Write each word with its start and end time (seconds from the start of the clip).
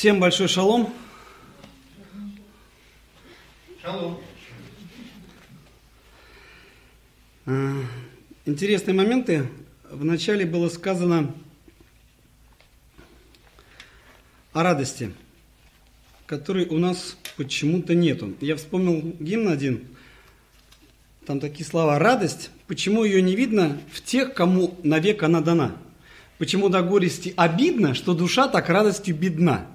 Всем 0.00 0.18
большой 0.18 0.48
шалом. 0.48 0.94
Шалом. 3.82 4.18
А, 7.44 7.82
Интересные 8.46 8.94
моменты. 8.94 9.46
Вначале 9.90 10.46
было 10.46 10.70
сказано 10.70 11.34
о 14.54 14.62
радости, 14.62 15.12
которой 16.24 16.64
у 16.64 16.78
нас 16.78 17.18
почему-то 17.36 17.94
нету. 17.94 18.34
Я 18.40 18.56
вспомнил 18.56 19.14
гимн 19.20 19.48
один, 19.48 19.86
там 21.26 21.40
такие 21.40 21.66
слова 21.66 21.98
«радость». 21.98 22.48
Почему 22.66 23.04
ее 23.04 23.20
не 23.20 23.36
видно 23.36 23.78
в 23.92 24.00
тех, 24.00 24.32
кому 24.32 24.78
навек 24.82 25.22
она 25.22 25.42
дана? 25.42 25.76
Почему 26.38 26.70
до 26.70 26.80
горести 26.80 27.34
обидно, 27.36 27.92
что 27.92 28.14
душа 28.14 28.48
так 28.48 28.70
радостью 28.70 29.14
бедна? 29.14 29.66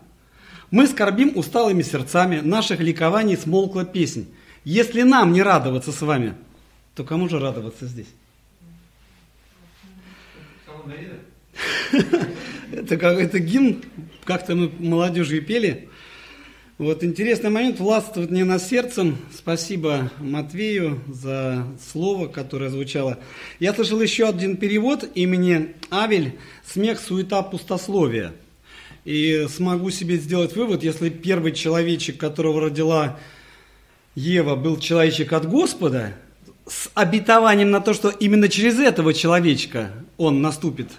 Мы 0.71 0.87
скорбим 0.87 1.37
усталыми 1.37 1.81
сердцами, 1.83 2.39
наших 2.39 2.79
ликований 2.79 3.37
смолкла 3.37 3.85
песнь. 3.85 4.27
Если 4.63 5.03
нам 5.03 5.31
не 5.31 5.43
радоваться 5.43 5.91
с 5.91 6.01
вами, 6.01 6.33
то 6.95 7.03
кому 7.03 7.29
же 7.29 7.39
радоваться 7.39 7.85
здесь? 7.85 8.07
Это 12.71 12.97
какой-то 12.97 13.39
гимн, 13.39 13.83
как-то 14.23 14.55
мы 14.55 14.71
молодежью 14.79 15.43
пели. 15.45 15.89
Вот 16.77 17.03
интересный 17.05 17.49
момент, 17.49 17.79
властвует 17.79 18.31
мне 18.31 18.43
над 18.43 18.61
сердцем. 18.61 19.17
Спасибо 19.34 20.11
Матвею 20.20 21.01
за 21.07 21.65
слово, 21.91 22.27
которое 22.27 22.70
звучало. 22.70 23.17
Я 23.59 23.73
слышал 23.73 24.01
еще 24.01 24.27
один 24.27 24.57
перевод 24.57 25.09
имени 25.15 25.75
Авель 25.90 26.37
«Смех, 26.65 26.99
суета, 26.99 27.43
пустословие». 27.43 28.34
И 29.05 29.48
смогу 29.49 29.91
себе 29.91 30.17
сделать 30.17 30.55
вывод, 30.55 30.84
если 30.84 31.09
первый 31.09 31.51
человечек, 31.51 32.17
которого 32.17 32.59
родила 32.59 33.20
Ева, 34.15 34.55
был 34.55 34.77
человечек 34.79 35.31
от 35.31 35.47
Господа, 35.47 36.15
с 36.67 36.89
обетованием 36.95 37.70
на 37.70 37.81
то, 37.81 37.93
что 37.93 38.09
именно 38.09 38.49
через 38.49 38.79
этого 38.79 39.13
человечка 39.13 39.91
он 40.17 40.41
наступит 40.41 40.89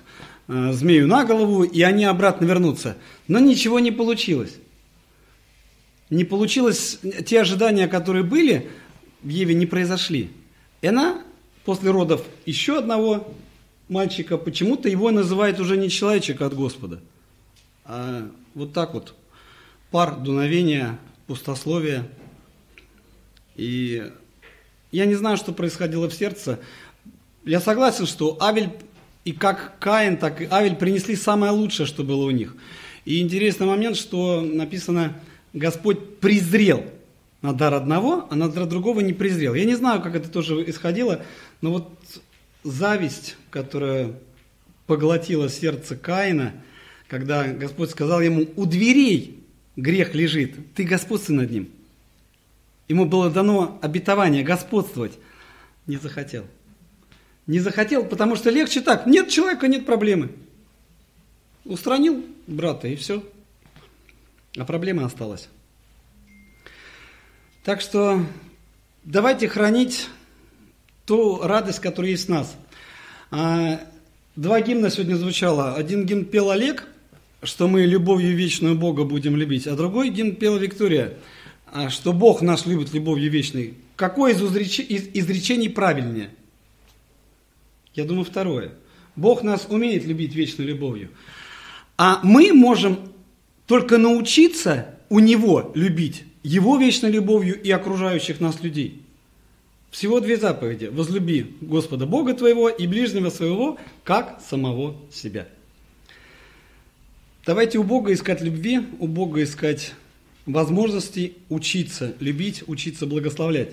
э, 0.46 0.72
змею 0.72 1.08
на 1.08 1.24
голову, 1.24 1.64
и 1.64 1.82
они 1.82 2.04
обратно 2.04 2.44
вернутся. 2.44 2.96
Но 3.26 3.40
ничего 3.40 3.80
не 3.80 3.90
получилось. 3.90 4.54
Не 6.08 6.24
получилось, 6.24 7.00
те 7.26 7.40
ожидания, 7.40 7.88
которые 7.88 8.22
были, 8.22 8.70
в 9.22 9.28
Еве 9.28 9.54
не 9.54 9.66
произошли. 9.66 10.30
И 10.80 10.86
она 10.86 11.22
после 11.64 11.90
родов 11.90 12.22
еще 12.44 12.78
одного 12.78 13.26
мальчика, 13.88 14.38
почему-то 14.38 14.88
его 14.88 15.10
называет 15.10 15.58
уже 15.58 15.76
не 15.76 15.90
человечек 15.90 16.40
от 16.42 16.54
Господа, 16.54 17.00
а 17.86 18.28
вот 18.54 18.72
так 18.72 18.94
вот, 18.94 19.14
пар, 19.90 20.16
дуновения, 20.16 20.98
пустословия. 21.26 22.08
И 23.54 24.10
я 24.90 25.06
не 25.06 25.14
знаю, 25.14 25.36
что 25.36 25.52
происходило 25.52 26.08
в 26.08 26.14
сердце. 26.14 26.58
Я 27.44 27.60
согласен, 27.60 28.06
что 28.06 28.36
Авель 28.40 28.70
и 29.24 29.32
как 29.32 29.78
Каин, 29.78 30.16
так 30.16 30.40
и 30.40 30.48
Авель 30.50 30.76
принесли 30.76 31.16
самое 31.16 31.52
лучшее, 31.52 31.86
что 31.86 32.02
было 32.04 32.24
у 32.24 32.30
них. 32.30 32.56
И 33.04 33.20
интересный 33.20 33.66
момент, 33.66 33.96
что 33.96 34.40
написано, 34.40 35.20
Господь 35.52 36.18
презрел 36.18 36.84
на 37.42 37.52
дар 37.52 37.74
одного, 37.74 38.26
а 38.30 38.34
на 38.34 38.48
дар 38.48 38.66
другого 38.66 39.00
не 39.00 39.12
презрел. 39.12 39.54
Я 39.54 39.64
не 39.64 39.76
знаю, 39.76 40.02
как 40.02 40.16
это 40.16 40.28
тоже 40.28 40.68
исходило, 40.68 41.22
но 41.60 41.72
вот 41.72 41.88
зависть, 42.64 43.36
которая 43.50 44.12
поглотила 44.86 45.48
сердце 45.48 45.96
Каина, 45.96 46.52
когда 47.08 47.44
Господь 47.44 47.90
сказал 47.90 48.20
ему, 48.20 48.48
у 48.56 48.66
дверей 48.66 49.42
грех 49.76 50.14
лежит, 50.14 50.74
ты 50.74 50.84
господствуй 50.84 51.36
над 51.36 51.50
ним. 51.50 51.70
Ему 52.88 53.04
было 53.04 53.30
дано 53.30 53.78
обетование 53.82 54.42
господствовать. 54.42 55.12
Не 55.86 55.96
захотел. 55.96 56.46
Не 57.46 57.60
захотел, 57.60 58.04
потому 58.04 58.36
что 58.36 58.50
легче 58.50 58.80
так. 58.80 59.06
Нет 59.06 59.28
человека, 59.28 59.68
нет 59.68 59.86
проблемы. 59.86 60.30
Устранил 61.64 62.24
брата 62.46 62.88
и 62.88 62.96
все. 62.96 63.24
А 64.56 64.64
проблема 64.64 65.04
осталась. 65.04 65.48
Так 67.64 67.80
что 67.80 68.24
давайте 69.04 69.48
хранить 69.48 70.08
ту 71.04 71.40
радость, 71.42 71.80
которая 71.80 72.12
есть 72.12 72.26
в 72.26 72.30
нас. 72.30 72.56
А, 73.30 73.80
Два 74.36 74.60
гимна 74.60 74.90
сегодня 74.90 75.14
звучало. 75.14 75.76
Один 75.76 76.04
гимн 76.04 76.26
пел 76.26 76.50
Олег, 76.50 76.86
что 77.42 77.68
мы 77.68 77.82
любовью 77.84 78.34
вечную 78.34 78.76
Бога 78.76 79.04
будем 79.04 79.36
любить, 79.36 79.66
а 79.66 79.76
другой 79.76 80.10
гимн 80.10 80.36
пела 80.36 80.58
Виктория, 80.58 81.14
а, 81.72 81.90
что 81.90 82.12
Бог 82.12 82.42
нас 82.42 82.66
любит 82.66 82.92
любовью 82.94 83.30
вечной. 83.30 83.74
Какое 83.96 84.34
из 84.34 84.40
из 84.40 85.08
изречений 85.14 85.68
правильнее? 85.68 86.30
Я 87.94 88.04
думаю, 88.04 88.24
второе. 88.24 88.72
Бог 89.16 89.42
нас 89.42 89.66
умеет 89.68 90.04
любить 90.04 90.34
вечной 90.34 90.66
любовью. 90.66 91.10
А 91.96 92.20
мы 92.22 92.52
можем 92.52 92.98
только 93.66 93.96
научиться 93.96 94.94
у 95.08 95.18
Него 95.18 95.72
любить 95.74 96.24
Его 96.42 96.76
вечной 96.76 97.10
любовью 97.10 97.60
и 97.60 97.70
окружающих 97.70 98.40
нас 98.40 98.62
людей. 98.62 99.02
Всего 99.90 100.20
две 100.20 100.36
заповеди. 100.36 100.86
Возлюби 100.86 101.56
Господа 101.62 102.04
Бога 102.04 102.34
твоего 102.34 102.68
и 102.68 102.86
ближнего 102.86 103.30
своего, 103.30 103.78
как 104.04 104.42
самого 104.46 104.96
себя. 105.10 105.48
Давайте 107.46 107.78
у 107.78 107.84
Бога 107.84 108.12
искать 108.12 108.40
любви, 108.40 108.80
у 108.98 109.06
Бога 109.06 109.40
искать 109.40 109.94
возможности 110.46 111.34
учиться 111.48 112.16
любить, 112.18 112.64
учиться 112.66 113.06
благословлять. 113.06 113.68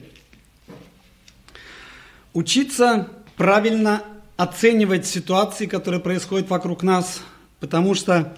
Учиться 2.34 3.10
правильно 3.36 4.04
оценивать 4.38 5.08
ситуации, 5.08 5.66
которые 5.66 6.02
происходят 6.02 6.52
вокруг 6.52 6.84
нас, 6.84 7.24
потому 7.60 7.96
что 7.96 8.38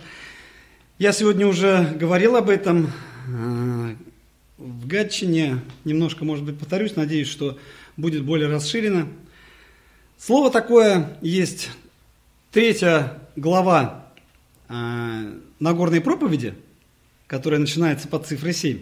я 1.00 1.12
сегодня 1.12 1.46
уже 1.47 1.84
говорил 2.00 2.38
об 2.38 2.50
этом 2.50 2.94
э, 3.28 3.96
в 4.57 4.88
Гатчине, 4.88 5.59
немножко, 5.84 6.23
может 6.23 6.46
быть, 6.46 6.57
повторюсь, 6.57 6.96
надеюсь, 6.96 7.28
что 7.28 7.59
будет 7.97 8.23
более 8.23 8.47
расширено. 8.47 9.09
Слово 10.17 10.50
такое 10.50 11.17
есть, 11.22 11.72
третья 12.53 13.19
глава 13.35 14.05
Нагорной 14.68 16.02
проповеди, 16.02 16.56
которая 17.28 17.59
начинается 17.59 18.08
под 18.08 18.26
цифрой 18.26 18.53
7, 18.53 18.80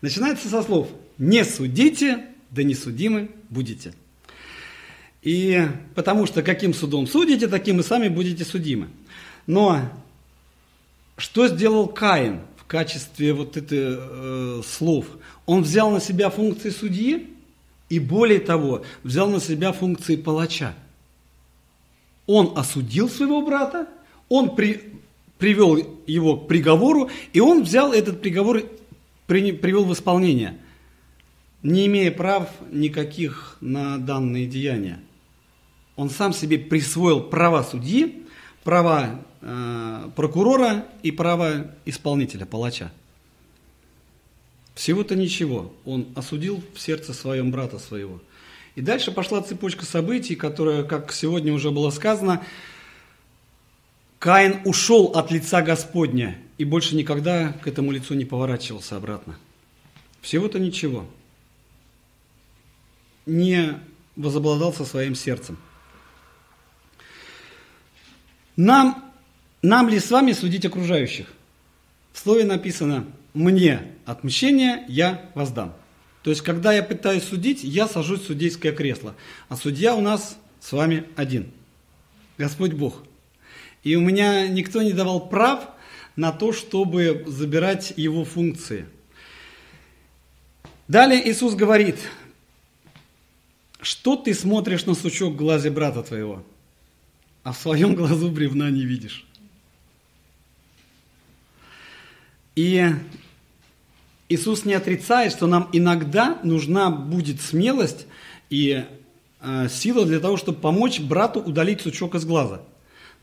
начинается 0.00 0.48
со 0.48 0.62
слов 0.62 0.88
«Не 1.18 1.44
судите, 1.44 2.26
да 2.50 2.62
не 2.62 2.74
судимы 2.74 3.30
будете». 3.48 3.92
И 5.22 5.60
потому 5.96 6.26
что 6.26 6.42
каким 6.42 6.72
судом 6.72 7.08
судите, 7.08 7.48
таким 7.48 7.80
и 7.80 7.82
сами 7.82 8.06
будете 8.08 8.44
судимы. 8.44 8.88
Но 9.48 9.80
что 11.16 11.48
сделал 11.48 11.88
Каин 11.88 12.42
в 12.56 12.64
качестве 12.64 13.32
вот 13.32 13.56
этих 13.56 13.70
э, 13.72 14.62
слов? 14.64 15.06
Он 15.44 15.62
взял 15.62 15.90
на 15.90 16.00
себя 16.00 16.30
функции 16.30 16.70
судьи 16.70 17.30
и 17.88 17.98
более 17.98 18.40
того, 18.40 18.84
взял 19.02 19.28
на 19.28 19.40
себя 19.40 19.72
функции 19.72 20.16
палача. 20.16 20.74
Он 22.26 22.52
осудил 22.56 23.08
своего 23.08 23.44
брата, 23.44 23.88
он 24.28 24.54
при, 24.54 24.95
привел 25.38 25.76
его 26.06 26.36
к 26.36 26.48
приговору, 26.48 27.10
и 27.32 27.40
он 27.40 27.62
взял 27.62 27.92
этот 27.92 28.20
приговор, 28.22 28.62
при, 29.26 29.52
привел 29.52 29.84
в 29.84 29.92
исполнение, 29.92 30.58
не 31.62 31.86
имея 31.86 32.10
прав 32.10 32.48
никаких 32.70 33.56
на 33.60 33.98
данные 33.98 34.46
деяния. 34.46 35.00
Он 35.96 36.10
сам 36.10 36.32
себе 36.32 36.58
присвоил 36.58 37.20
права 37.20 37.62
судьи, 37.62 38.24
права 38.64 39.22
э, 39.40 40.10
прокурора 40.14 40.86
и 41.02 41.10
права 41.10 41.74
исполнителя, 41.84 42.44
палача. 42.46 42.92
Всего-то 44.74 45.16
ничего. 45.16 45.72
Он 45.86 46.08
осудил 46.14 46.62
в 46.74 46.78
сердце 46.78 47.14
своем 47.14 47.50
брата 47.50 47.78
своего. 47.78 48.20
И 48.74 48.82
дальше 48.82 49.10
пошла 49.10 49.40
цепочка 49.40 49.86
событий, 49.86 50.34
которая, 50.34 50.82
как 50.82 51.12
сегодня 51.12 51.54
уже 51.54 51.70
было 51.70 51.88
сказано, 51.88 52.44
Каин 54.18 54.60
ушел 54.64 55.12
от 55.14 55.30
лица 55.30 55.62
Господня 55.62 56.38
и 56.58 56.64
больше 56.64 56.96
никогда 56.96 57.52
к 57.52 57.66
этому 57.66 57.90
лицу 57.90 58.14
не 58.14 58.24
поворачивался 58.24 58.96
обратно. 58.96 59.38
Всего-то 60.22 60.58
ничего. 60.58 61.06
Не 63.26 63.78
возобладал 64.16 64.72
со 64.72 64.84
своим 64.84 65.14
сердцем. 65.14 65.58
Нам, 68.56 69.12
нам 69.62 69.88
ли 69.88 70.00
с 70.00 70.10
вами 70.10 70.32
судить 70.32 70.64
окружающих? 70.64 71.26
В 72.12 72.18
слове 72.18 72.44
написано 72.44 73.06
«мне 73.34 73.92
отмщение 74.06 74.84
я 74.88 75.30
воздам». 75.34 75.74
То 76.22 76.30
есть, 76.30 76.42
когда 76.42 76.72
я 76.72 76.82
пытаюсь 76.82 77.22
судить, 77.22 77.62
я 77.62 77.86
сажусь 77.86 78.22
в 78.22 78.26
судейское 78.26 78.72
кресло. 78.72 79.14
А 79.48 79.56
судья 79.56 79.94
у 79.94 80.00
нас 80.00 80.38
с 80.58 80.72
вами 80.72 81.04
один. 81.14 81.52
Господь 82.38 82.72
Бог. 82.72 83.02
И 83.86 83.94
у 83.94 84.00
меня 84.00 84.48
никто 84.48 84.82
не 84.82 84.92
давал 84.92 85.28
прав 85.28 85.68
на 86.16 86.32
то, 86.32 86.52
чтобы 86.52 87.22
забирать 87.28 87.92
его 87.96 88.24
функции. 88.24 88.86
Далее 90.88 91.30
Иисус 91.30 91.54
говорит, 91.54 91.96
что 93.80 94.16
ты 94.16 94.34
смотришь 94.34 94.86
на 94.86 94.94
сучок 94.94 95.34
в 95.34 95.36
глазе 95.36 95.70
брата 95.70 96.02
твоего, 96.02 96.44
а 97.44 97.52
в 97.52 97.58
своем 97.58 97.94
глазу 97.94 98.28
бревна 98.28 98.70
не 98.70 98.84
видишь. 98.84 99.24
И 102.56 102.90
Иисус 104.28 104.64
не 104.64 104.74
отрицает, 104.74 105.30
что 105.30 105.46
нам 105.46 105.68
иногда 105.72 106.40
нужна 106.42 106.90
будет 106.90 107.40
смелость 107.40 108.08
и 108.50 108.84
э, 109.42 109.68
сила 109.68 110.04
для 110.04 110.18
того, 110.18 110.36
чтобы 110.36 110.58
помочь 110.58 110.98
брату 110.98 111.38
удалить 111.38 111.82
сучок 111.82 112.16
из 112.16 112.24
глаза. 112.24 112.62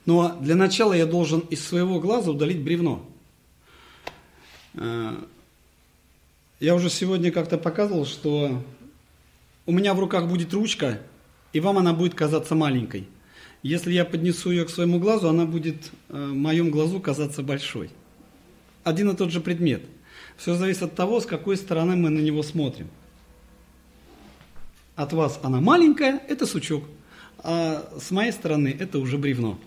Но 0.06 0.38
для 0.42 0.56
начала 0.56 0.94
я 0.94 1.06
должен 1.06 1.40
из 1.42 1.66
своего 1.66 2.00
глаза 2.00 2.32
удалить 2.32 2.62
бревно. 2.62 3.06
Э, 4.74 5.16
я 6.60 6.76
уже 6.76 6.90
сегодня 6.90 7.32
как-то 7.32 7.58
показывал, 7.58 8.06
что 8.06 8.64
у 9.66 9.72
меня 9.72 9.94
в 9.94 10.00
руках 10.00 10.28
будет 10.28 10.54
ручка, 10.54 11.02
и 11.54 11.60
вам 11.60 11.78
она 11.78 11.94
будет 11.94 12.16
казаться 12.16 12.56
маленькой. 12.56 13.08
Если 13.62 13.94
я 13.94 14.04
поднесу 14.04 14.52
ее 14.52 14.66
к 14.66 14.70
своему 14.70 15.00
глазу, 15.00 15.30
она 15.30 15.46
будет 15.46 15.92
э, 16.10 16.14
в 16.14 16.34
моем 16.34 16.70
глазу 16.70 17.00
казаться 17.00 17.44
большой. 17.44 17.90
Один 18.84 19.10
и 19.10 19.16
тот 19.16 19.32
же 19.32 19.40
предмет– 19.40 19.84
все 20.38 20.56
зависит 20.56 20.84
от 20.84 20.96
того, 20.96 21.20
с 21.20 21.26
какой 21.26 21.58
стороны 21.58 21.96
мы 21.96 22.10
на 22.10 22.20
него 22.20 22.44
смотрим. 22.44 22.88
От 24.96 25.14
вас 25.14 25.40
она 25.44 25.60
маленькая, 25.60 26.22
это 26.28 26.46
сучок, 26.46 26.84
а 27.40 27.90
с 28.00 28.12
моей 28.12 28.32
стороны 28.32 28.76
это 28.78 29.00
уже 29.00 29.18
бревно. 29.18 29.60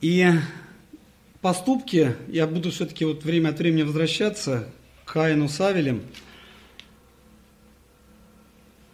И 0.00 0.30
поступки, 1.40 2.16
я 2.28 2.46
буду 2.46 2.70
все-таки 2.70 3.04
вот 3.04 3.24
время 3.24 3.50
от 3.50 3.58
времени 3.58 3.82
возвращаться 3.82 4.68
к 5.04 5.12
Каину 5.12 5.48
с 5.48 5.60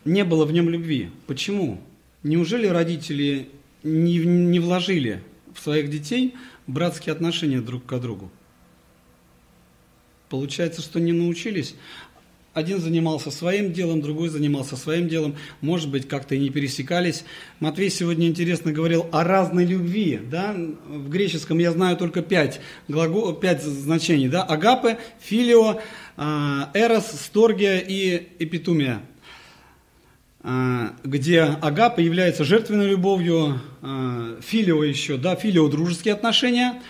не 0.05 0.25
было 0.25 0.45
в 0.45 0.53
нем 0.53 0.69
любви. 0.69 1.11
Почему? 1.27 1.81
Неужели 2.23 2.67
родители 2.67 3.49
не, 3.83 4.19
не 4.19 4.61
вложили 4.61 5.23
в 5.55 5.61
своих 5.61 5.91
детей 5.91 6.35
братские 6.67 7.13
отношения 7.13 7.61
друг 7.61 7.85
к 7.87 7.99
другу? 7.99 8.31
Получается, 10.29 10.81
что 10.81 10.99
не 10.99 11.13
научились. 11.13 11.75
Один 12.55 12.81
занимался 12.81 13.31
своим 13.31 13.73
делом, 13.73 14.03
другой 14.03 14.29
занимался 14.29 14.77
своим 14.77 15.09
делом. 15.09 15.37
Может 15.63 15.89
быть, 15.89 16.07
как-то 16.07 16.35
и 16.35 16.39
не 16.39 16.51
пересекались. 16.51 17.25
Матвей 17.61 17.89
сегодня 17.89 18.29
интересно 18.29 18.73
говорил 18.73 19.07
о 19.11 19.25
разной 19.25 19.65
любви. 19.65 20.21
Да? 20.31 20.55
В 20.87 21.09
греческом 21.09 21.59
я 21.59 21.73
знаю 21.73 21.97
только 21.97 22.21
пять, 22.21 22.61
глагол, 22.89 23.33
пять 23.33 23.63
значений. 23.63 24.29
Да? 24.29 24.43
Агапе, 24.43 24.99
филио, 25.19 25.81
а, 26.19 26.71
эрос, 26.75 27.11
сторгия 27.25 27.79
и 27.79 28.29
эпитумия 28.39 29.01
а, 30.43 30.95
где 31.05 31.43
агапа 31.43 32.01
является 32.01 32.45
жертвенной 32.45 32.89
любовью, 32.89 33.61
а, 33.81 34.39
филио 34.43 34.85
еще, 34.85 35.17
да, 35.17 35.37
филио 35.37 35.69
дружеские 35.69 36.15
отношения, 36.15 36.83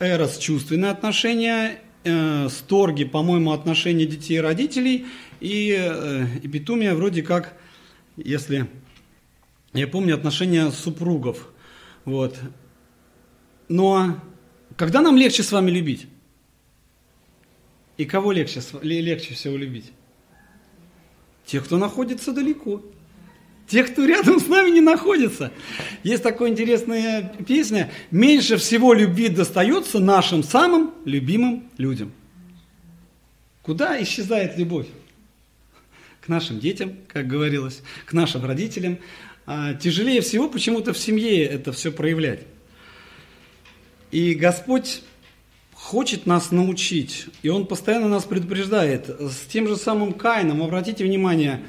эрос 0.00 0.38
чувственные 0.38 0.90
отношения 0.90 1.78
э, 2.04 2.48
сторги, 2.48 3.04
по-моему, 3.04 3.52
отношения 3.52 4.06
детей 4.06 4.36
и 4.36 4.40
родителей, 4.40 5.06
и 5.40 5.76
э, 5.76 6.26
эпитумия 6.42 6.94
вроде 6.94 7.22
как, 7.22 7.56
если 8.16 8.68
я 9.72 9.88
помню, 9.88 10.14
отношения 10.14 10.70
супругов. 10.70 11.48
Вот. 12.04 12.38
Но 13.68 14.20
когда 14.76 15.00
нам 15.00 15.16
легче 15.16 15.42
с 15.42 15.50
вами 15.50 15.70
любить? 15.70 16.06
И 17.96 18.04
кого 18.04 18.32
легче, 18.32 18.60
легче 18.82 19.34
всего 19.34 19.56
любить? 19.56 19.92
Тех, 21.44 21.64
кто 21.64 21.76
находится 21.76 22.32
далеко. 22.32 22.82
Тех, 23.66 23.92
кто 23.92 24.04
рядом 24.04 24.40
с 24.40 24.46
нами 24.46 24.70
не 24.70 24.80
находится. 24.80 25.50
Есть 26.02 26.22
такая 26.22 26.50
интересная 26.50 27.34
песня. 27.46 27.90
Меньше 28.10 28.58
всего 28.58 28.92
любви 28.92 29.28
достается 29.28 30.00
нашим 30.00 30.42
самым 30.42 30.92
любимым 31.04 31.64
людям. 31.78 32.12
Куда 33.62 34.00
исчезает 34.02 34.58
любовь? 34.58 34.86
К 36.20 36.28
нашим 36.28 36.60
детям, 36.60 36.94
как 37.08 37.26
говорилось, 37.26 37.82
к 38.04 38.12
нашим 38.12 38.44
родителям. 38.44 38.98
А 39.46 39.74
тяжелее 39.74 40.20
всего 40.20 40.48
почему-то 40.48 40.92
в 40.92 40.98
семье 40.98 41.44
это 41.44 41.72
все 41.72 41.90
проявлять. 41.90 42.40
И 44.10 44.34
Господь 44.34 45.02
хочет 45.72 46.24
нас 46.26 46.50
научить, 46.50 47.26
и 47.42 47.48
Он 47.48 47.66
постоянно 47.66 48.08
нас 48.08 48.24
предупреждает. 48.24 49.08
С 49.08 49.46
тем 49.50 49.68
же 49.68 49.76
самым 49.76 50.12
Каином, 50.12 50.62
обратите 50.62 51.04
внимание, 51.04 51.62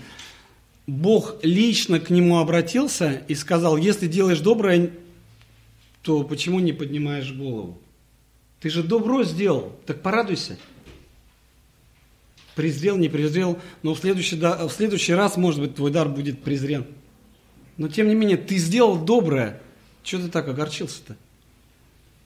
Бог 0.87 1.37
лично 1.41 1.99
к 1.99 2.09
нему 2.09 2.37
обратился 2.37 3.23
и 3.27 3.35
сказал, 3.35 3.77
если 3.77 4.07
делаешь 4.07 4.39
доброе, 4.39 4.91
то 6.03 6.23
почему 6.23 6.59
не 6.59 6.73
поднимаешь 6.73 7.31
голову? 7.31 7.79
Ты 8.59 8.69
же 8.69 8.83
добро 8.83 9.23
сделал, 9.23 9.75
так 9.85 10.01
порадуйся. 10.01 10.57
Презрел, 12.53 12.97
не 12.97 13.09
презрел, 13.09 13.59
но 13.83 13.95
в 13.95 13.99
следующий, 13.99 14.37
в 14.37 14.71
следующий 14.71 15.13
раз, 15.13 15.37
может 15.37 15.59
быть, 15.59 15.75
твой 15.75 15.91
дар 15.91 16.07
будет 16.07 16.41
презрен. 16.41 16.85
Но 17.77 17.89
тем 17.89 18.07
не 18.07 18.15
менее, 18.15 18.37
ты 18.37 18.57
сделал 18.57 18.97
доброе. 18.97 19.61
Чего 20.03 20.21
ты 20.21 20.29
так 20.29 20.47
огорчился-то? 20.47 21.17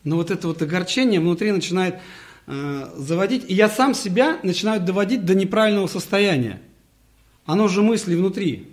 Но 0.03 0.17
вот 0.17 0.31
это 0.31 0.47
вот 0.47 0.61
огорчение 0.61 1.19
внутри 1.19 1.51
начинает 1.51 1.99
э, 2.45 2.91
заводить, 2.95 3.49
и 3.49 3.53
я 3.53 3.69
сам 3.69 3.93
себя 3.95 4.39
начинаю 4.43 4.81
доводить 4.81 5.25
до 5.25 5.33
неправильного 5.33 5.87
состояния. 5.87 6.61
Оно 7.49 7.67
же 7.67 7.81
мысли 7.81 8.13
внутри. 8.13 8.67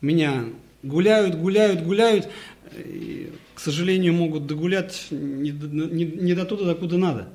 Меня 0.00 0.46
гуляют, 0.82 1.36
гуляют, 1.36 1.84
гуляют, 1.84 2.28
и, 2.76 3.30
к 3.54 3.60
сожалению, 3.60 4.14
могут 4.14 4.46
догулять 4.46 5.06
не, 5.12 5.52
не, 5.52 6.06
не 6.06 6.34
до 6.34 6.44
туда, 6.44 6.64
докуда 6.64 6.98
надо. 6.98 7.28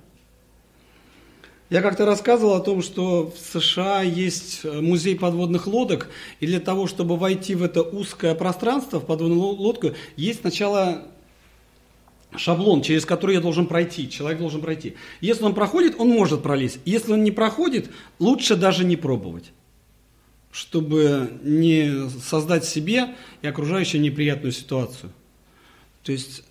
Я 1.69 1.81
как-то 1.81 2.05
рассказывал 2.05 2.55
о 2.55 2.59
том, 2.59 2.81
что 2.81 3.31
в 3.33 3.39
США 3.57 4.01
есть 4.01 4.65
музей 4.65 5.17
подводных 5.17 5.65
лодок, 5.65 6.09
и 6.41 6.45
для 6.45 6.59
того, 6.59 6.87
чтобы 6.87 7.15
войти 7.15 7.55
в 7.55 7.63
это 7.63 7.81
узкое 7.81 8.35
пространство, 8.35 8.99
в 8.99 9.05
подводную 9.05 9.39
лодку, 9.39 9.91
есть 10.17 10.41
сначала 10.41 11.07
шаблон, 12.35 12.81
через 12.81 13.05
который 13.05 13.35
я 13.35 13.41
должен 13.41 13.67
пройти, 13.67 14.09
человек 14.09 14.39
должен 14.39 14.59
пройти. 14.59 14.95
Если 15.21 15.45
он 15.45 15.53
проходит, 15.53 15.95
он 15.97 16.09
может 16.09 16.43
пролезть. 16.43 16.79
Если 16.83 17.13
он 17.13 17.23
не 17.23 17.31
проходит, 17.31 17.89
лучше 18.19 18.57
даже 18.57 18.83
не 18.83 18.97
пробовать 18.97 19.53
чтобы 20.55 21.31
не 21.43 22.09
создать 22.21 22.63
себе 22.63 23.13
и 23.41 23.47
окружающим 23.47 24.01
неприятную 24.01 24.53
ситуацию. 24.53 25.11
То 26.01 26.13
есть 26.13 26.45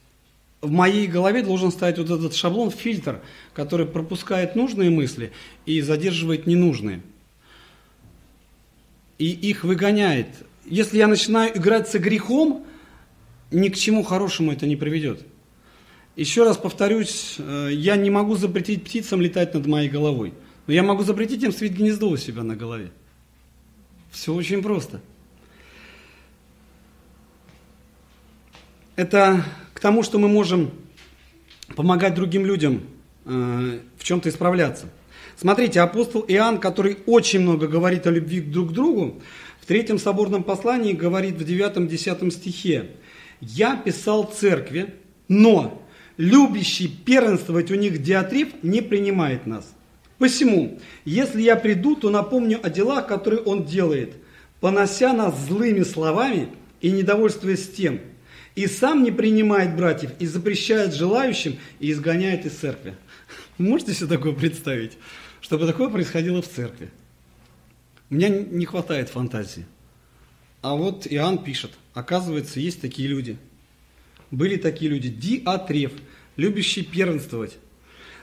в 0.60 0.70
моей 0.70 1.06
голове 1.06 1.42
должен 1.42 1.72
стоять 1.72 1.96
вот 1.96 2.10
этот 2.10 2.34
шаблон, 2.34 2.70
фильтр, 2.70 3.22
который 3.54 3.86
пропускает 3.86 4.56
нужные 4.56 4.90
мысли 4.90 5.32
и 5.64 5.80
задерживает 5.80 6.46
ненужные. 6.46 7.00
И 9.16 9.30
их 9.30 9.64
выгоняет. 9.64 10.28
Если 10.66 10.98
я 10.98 11.06
начинаю 11.06 11.56
играть 11.56 11.88
со 11.88 11.98
грехом, 11.98 12.66
ни 13.50 13.70
к 13.70 13.76
чему 13.76 14.02
хорошему 14.02 14.52
это 14.52 14.66
не 14.66 14.76
приведет. 14.76 15.22
Еще 16.14 16.44
раз 16.44 16.58
повторюсь, 16.58 17.36
э, 17.38 17.70
я 17.72 17.96
не 17.96 18.10
могу 18.10 18.36
запретить 18.36 18.84
птицам 18.84 19.22
летать 19.22 19.54
над 19.54 19.64
моей 19.66 19.88
головой, 19.88 20.34
но 20.66 20.74
я 20.74 20.82
могу 20.82 21.04
запретить 21.04 21.42
им 21.42 21.52
свить 21.54 21.72
гнездо 21.72 22.10
у 22.10 22.18
себя 22.18 22.42
на 22.42 22.54
голове. 22.54 22.92
Все 24.14 24.32
очень 24.32 24.62
просто. 24.62 25.00
Это 28.94 29.44
к 29.74 29.80
тому, 29.80 30.04
что 30.04 30.20
мы 30.20 30.28
можем 30.28 30.70
помогать 31.74 32.14
другим 32.14 32.46
людям 32.46 32.82
э, 33.24 33.80
в 33.98 34.04
чем-то 34.04 34.28
исправляться. 34.28 34.86
Смотрите, 35.36 35.80
апостол 35.80 36.24
Иоанн, 36.28 36.60
который 36.60 36.98
очень 37.06 37.40
много 37.40 37.66
говорит 37.66 38.06
о 38.06 38.10
любви 38.10 38.40
друг 38.40 38.70
к 38.70 38.72
другу, 38.72 39.20
в 39.60 39.66
третьем 39.66 39.98
соборном 39.98 40.44
послании 40.44 40.92
говорит 40.92 41.34
в 41.34 41.44
9-10 41.44 42.30
стихе, 42.30 42.92
«Я 43.40 43.76
писал 43.76 44.24
церкви, 44.32 44.94
но 45.26 45.84
любящий 46.16 46.86
первенствовать 46.86 47.72
у 47.72 47.74
них 47.74 48.00
диатриб 48.00 48.62
не 48.62 48.80
принимает 48.80 49.44
нас. 49.44 49.73
Посему, 50.18 50.78
если 51.04 51.42
я 51.42 51.56
приду, 51.56 51.96
то 51.96 52.10
напомню 52.10 52.60
о 52.62 52.70
делах, 52.70 53.06
которые 53.06 53.42
он 53.42 53.64
делает, 53.64 54.14
понося 54.60 55.12
нас 55.12 55.38
злыми 55.46 55.82
словами 55.82 56.48
и 56.80 56.90
недовольствуясь 56.90 57.68
тем, 57.70 58.00
и 58.54 58.66
сам 58.66 59.02
не 59.02 59.10
принимает 59.10 59.76
братьев, 59.76 60.12
и 60.20 60.26
запрещает 60.26 60.94
желающим, 60.94 61.58
и 61.80 61.90
изгоняет 61.90 62.46
из 62.46 62.52
церкви. 62.52 62.94
Можете 63.58 63.94
себе 63.94 64.06
такое 64.08 64.32
представить, 64.32 64.92
чтобы 65.40 65.66
такое 65.66 65.88
происходило 65.88 66.40
в 66.40 66.48
церкви? 66.48 66.90
У 68.10 68.14
меня 68.14 68.28
не 68.28 68.64
хватает 68.64 69.08
фантазии. 69.08 69.66
А 70.62 70.74
вот 70.76 71.06
Иоанн 71.10 71.42
пишет, 71.42 71.72
оказывается, 71.92 72.60
есть 72.60 72.80
такие 72.80 73.08
люди. 73.08 73.36
Были 74.30 74.56
такие 74.56 74.90
люди. 74.90 75.08
Диатреф, 75.08 75.92
любящий 76.36 76.82
первенствовать. 76.82 77.58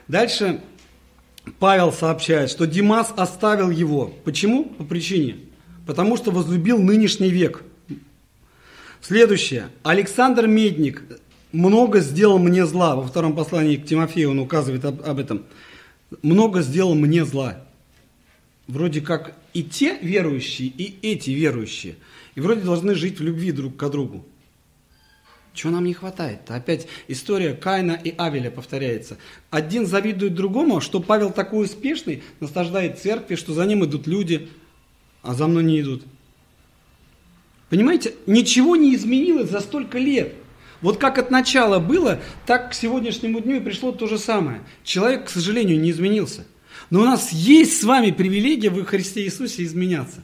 Дальше 0.08 0.60
Павел 1.58 1.92
сообщает, 1.92 2.50
что 2.50 2.66
Димас 2.66 3.12
оставил 3.16 3.70
его. 3.70 4.12
Почему? 4.24 4.64
По 4.64 4.84
причине. 4.84 5.36
Потому 5.86 6.16
что 6.16 6.30
возлюбил 6.30 6.78
нынешний 6.80 7.30
век. 7.30 7.62
Следующее. 9.00 9.68
Александр 9.82 10.46
Медник 10.46 11.02
много 11.50 12.00
сделал 12.00 12.38
мне 12.38 12.64
зла. 12.66 12.94
Во 12.94 13.02
втором 13.02 13.34
послании 13.34 13.76
к 13.76 13.84
Тимофею 13.84 14.30
он 14.30 14.38
указывает 14.38 14.84
об, 14.84 15.18
этом. 15.18 15.44
Много 16.22 16.62
сделал 16.62 16.94
мне 16.94 17.24
зла. 17.24 17.64
Вроде 18.68 19.00
как 19.00 19.34
и 19.52 19.64
те 19.64 19.98
верующие, 20.00 20.68
и 20.68 20.96
эти 21.02 21.30
верующие. 21.30 21.96
И 22.36 22.40
вроде 22.40 22.62
должны 22.62 22.94
жить 22.94 23.18
в 23.18 23.22
любви 23.22 23.50
друг 23.50 23.76
к 23.76 23.88
другу. 23.88 24.24
Чего 25.54 25.72
нам 25.72 25.84
не 25.84 25.92
хватает? 25.92 26.40
Опять 26.48 26.86
история 27.08 27.52
Каина 27.54 27.92
и 27.92 28.14
Авеля 28.16 28.50
повторяется. 28.50 29.18
Один 29.50 29.86
завидует 29.86 30.34
другому, 30.34 30.80
что 30.80 31.00
Павел 31.00 31.30
такой 31.30 31.66
успешный, 31.66 32.22
наслаждает 32.40 32.98
церкви, 32.98 33.34
что 33.34 33.52
за 33.52 33.66
ним 33.66 33.84
идут 33.84 34.06
люди, 34.06 34.48
а 35.22 35.34
за 35.34 35.46
мной 35.46 35.64
не 35.64 35.80
идут. 35.80 36.04
Понимаете, 37.68 38.14
ничего 38.26 38.76
не 38.76 38.94
изменилось 38.94 39.50
за 39.50 39.60
столько 39.60 39.98
лет. 39.98 40.34
Вот 40.80 40.98
как 40.98 41.18
от 41.18 41.30
начала 41.30 41.78
было, 41.78 42.20
так 42.44 42.70
к 42.70 42.74
сегодняшнему 42.74 43.40
дню 43.40 43.56
и 43.56 43.60
пришло 43.60 43.92
то 43.92 44.06
же 44.06 44.18
самое. 44.18 44.62
Человек, 44.84 45.26
к 45.26 45.30
сожалению, 45.30 45.80
не 45.80 45.90
изменился. 45.90 46.46
Но 46.90 47.02
у 47.02 47.04
нас 47.04 47.30
есть 47.30 47.80
с 47.80 47.84
вами 47.84 48.10
привилегия 48.10 48.70
в 48.70 48.84
Христе 48.84 49.22
Иисусе 49.24 49.64
изменяться. 49.64 50.22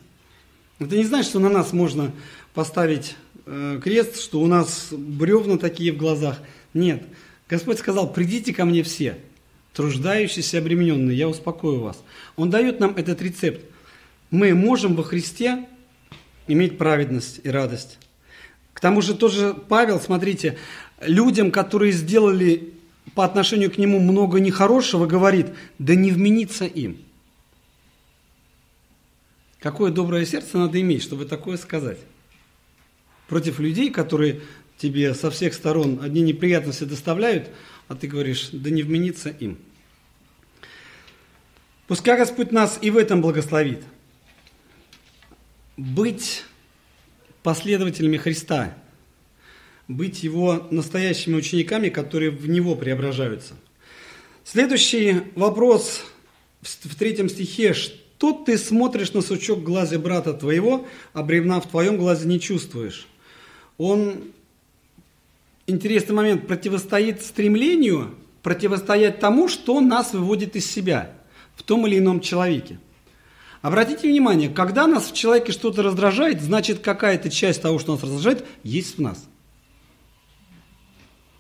Это 0.79 0.97
не 0.97 1.05
значит, 1.05 1.31
что 1.31 1.41
на 1.41 1.49
нас 1.49 1.73
можно 1.73 2.13
поставить 2.55 3.17
Э, 3.51 3.81
крест, 3.83 4.21
что 4.21 4.43
у 4.43 4.47
нас 4.47 4.89
бревна 4.91 5.57
такие 5.57 5.91
в 5.91 5.97
глазах. 5.97 6.39
Нет. 6.75 7.03
Господь 7.49 7.79
сказал, 7.79 8.13
придите 8.13 8.53
ко 8.53 8.67
мне 8.67 8.83
все, 8.83 9.17
труждающиеся, 9.73 10.59
обремененные, 10.59 11.17
я 11.17 11.31
успокою 11.31 11.81
вас. 11.81 12.03
Он 12.37 12.51
дает 12.51 12.79
нам 12.79 12.95
этот 12.95 13.23
рецепт. 13.23 13.65
Мы 14.31 14.55
можем 14.55 14.95
во 14.95 15.03
Христе 15.03 15.67
иметь 16.47 16.77
праведность 16.77 17.41
и 17.43 17.49
радость. 17.49 17.99
К 18.75 18.81
тому 18.81 19.01
же 19.01 19.15
тоже 19.15 19.55
Павел, 19.55 19.99
смотрите, 19.99 20.59
людям, 21.01 21.51
которые 21.51 21.93
сделали 21.93 22.75
по 23.15 23.25
отношению 23.25 23.71
к 23.71 23.79
нему 23.79 23.99
много 23.99 24.41
нехорошего, 24.41 25.07
говорит, 25.07 25.47
да 25.79 25.95
не 25.95 26.11
вменится 26.11 26.67
им. 26.67 26.99
Какое 29.59 29.91
доброе 29.91 30.27
сердце 30.27 30.59
надо 30.59 30.79
иметь, 30.83 31.03
чтобы 31.03 31.25
такое 31.25 31.57
сказать 31.57 31.99
против 33.29 33.61
людей, 33.61 33.91
которые 33.91 34.41
тебе 34.79 35.15
со 35.15 35.31
всех 35.31 35.55
сторон 35.55 36.01
одни 36.03 36.23
неприятности 36.23 36.85
доставляют, 36.85 37.51
а 37.87 37.95
ты 37.95 38.07
говоришь, 38.07 38.49
да 38.53 38.71
не 38.71 38.83
вменится 38.83 39.29
им. 39.29 39.59
Пускай 41.87 42.19
Господь 42.19 42.53
нас 42.53 42.79
и 42.83 42.91
в 42.91 42.97
этом 42.97 43.23
благословит. 43.23 43.83
Быть 45.77 46.45
последователями 47.43 48.17
Христа, 48.17 48.77
быть 49.87 50.23
Его 50.23 50.67
настоящими 50.71 51.35
учениками, 51.35 51.89
которые 51.89 52.31
в 52.31 52.49
Него 52.49 52.75
преображаются. 52.75 53.55
Следующий 54.45 55.23
вопрос 55.35 56.03
в 56.63 56.95
третьем 56.95 57.29
стихе. 57.29 57.73
Что 57.73 58.33
ты 58.33 58.59
смотришь 58.59 59.13
на 59.13 59.23
сучок 59.23 59.61
в 59.61 59.63
глазе 59.63 59.99
брата 59.99 60.35
твоего, 60.35 60.87
а 61.13 61.23
бревна 61.23 61.61
в 61.61 61.69
твоем 61.69 61.97
глазе 61.97 62.27
не 62.27 62.41
чувствуешь? 62.41 63.07
Он, 63.79 64.33
интересный 65.67 66.15
момент, 66.15 66.47
противостоит 66.47 67.23
стремлению 67.23 68.15
противостоять 68.43 69.21
тому, 69.21 69.49
что 69.49 69.81
нас 69.81 70.13
выводит 70.13 70.57
из 70.57 70.71
себя 70.71 71.13
в 71.55 71.63
том 71.63 71.87
или 71.87 71.99
ином 71.99 72.21
человеке. 72.21 72.79
Обратите 73.63 74.09
внимание, 74.09 74.49
когда 74.49 74.87
нас 74.87 75.11
в 75.11 75.15
человеке 75.15 75.53
что-то 75.53 75.83
раздражает, 75.83 76.41
значит 76.41 76.79
какая-то 76.79 77.29
часть 77.29 77.61
того, 77.61 77.79
что 77.79 77.93
нас 77.93 78.03
раздражает, 78.03 78.47
есть 78.63 78.97
в 78.97 79.01
нас. 79.01 79.29